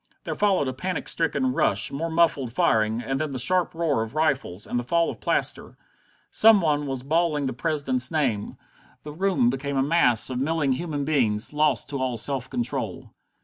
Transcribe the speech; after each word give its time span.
There 0.23 0.33
followed 0.33 0.67
a 0.67 0.73
panic 0.73 1.07
stricken 1.07 1.53
rush, 1.53 1.91
more 1.91 2.09
muffled 2.09 2.51
firing, 2.51 3.01
and 3.03 3.19
then 3.19 3.29
the 3.29 3.37
sharp 3.37 3.75
roar 3.75 4.01
of 4.01 4.15
rifles, 4.15 4.65
and 4.65 4.79
the 4.79 4.83
fall 4.83 5.11
of 5.11 5.21
plaster. 5.21 5.77
Some 6.31 6.59
one 6.59 6.87
was 6.87 7.03
bawling 7.03 7.45
the 7.45 7.53
President's 7.53 8.09
name. 8.09 8.57
The 9.03 9.13
rooms 9.13 9.51
became 9.51 9.77
a 9.77 9.83
mass 9.83 10.31
of 10.31 10.41
milling 10.41 10.71
human 10.71 11.05
beings, 11.05 11.53
lost 11.53 11.87
to 11.89 11.99
all 11.99 12.17
self 12.17 12.49
control. 12.49 13.13